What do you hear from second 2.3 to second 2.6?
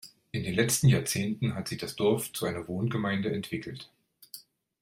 zu